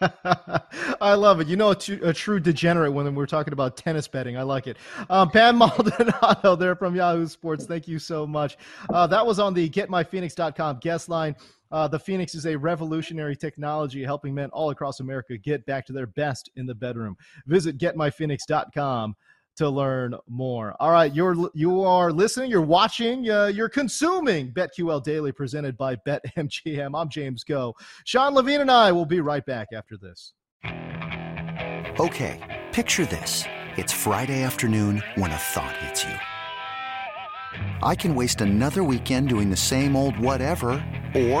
I 1.00 1.14
love 1.14 1.40
it. 1.40 1.48
You 1.48 1.56
know, 1.56 1.70
a, 1.70 1.74
t- 1.74 2.00
a 2.02 2.12
true 2.12 2.38
degenerate 2.38 2.92
when 2.92 3.12
we're 3.14 3.26
talking 3.26 3.52
about 3.52 3.76
tennis 3.76 4.06
betting. 4.06 4.36
I 4.36 4.42
like 4.42 4.66
it. 4.66 4.76
Um, 5.10 5.30
Pam 5.30 5.56
Maldonado 5.58 6.54
there 6.54 6.76
from 6.76 6.94
Yahoo 6.94 7.26
Sports. 7.26 7.66
Thank 7.66 7.88
you 7.88 7.98
so 7.98 8.26
much. 8.26 8.58
Uh, 8.92 9.06
that 9.08 9.26
was 9.26 9.40
on 9.40 9.54
the 9.54 9.68
getmyphoenix.com 9.68 10.78
guest 10.80 11.08
line. 11.08 11.34
Uh, 11.70 11.86
the 11.86 11.98
Phoenix 11.98 12.34
is 12.34 12.46
a 12.46 12.56
revolutionary 12.56 13.36
technology 13.36 14.02
helping 14.02 14.34
men 14.34 14.48
all 14.50 14.70
across 14.70 15.00
America 15.00 15.36
get 15.36 15.66
back 15.66 15.84
to 15.86 15.92
their 15.92 16.06
best 16.06 16.50
in 16.56 16.66
the 16.66 16.74
bedroom. 16.74 17.16
Visit 17.46 17.78
getmyphoenix.com 17.78 19.14
to 19.58 19.68
learn 19.68 20.14
more. 20.28 20.74
All 20.80 20.90
right, 20.92 21.12
you're 21.12 21.50
you 21.52 21.82
are 21.82 22.12
listening, 22.12 22.50
you're 22.50 22.62
watching, 22.62 23.28
uh, 23.28 23.46
you're 23.46 23.68
consuming 23.68 24.52
BetQL 24.52 25.02
Daily 25.02 25.32
presented 25.32 25.76
by 25.76 25.96
BetMGM. 25.96 26.98
I'm 26.98 27.08
James 27.08 27.44
Go. 27.44 27.74
Sean 28.04 28.34
Levine 28.34 28.60
and 28.60 28.70
I 28.70 28.92
will 28.92 29.06
be 29.06 29.20
right 29.20 29.44
back 29.44 29.68
after 29.74 29.96
this. 29.96 30.32
Okay, 32.00 32.64
picture 32.72 33.04
this. 33.04 33.44
It's 33.76 33.92
Friday 33.92 34.42
afternoon 34.42 35.02
when 35.16 35.32
a 35.32 35.36
thought 35.36 35.76
hits 35.78 36.04
you. 36.04 36.14
I 37.82 37.96
can 37.96 38.14
waste 38.14 38.40
another 38.40 38.84
weekend 38.84 39.28
doing 39.28 39.50
the 39.50 39.56
same 39.56 39.96
old 39.96 40.16
whatever, 40.18 40.70
or 41.14 41.40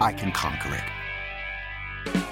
I 0.00 0.14
can 0.16 0.30
conquer 0.30 0.74
it. 0.74 2.31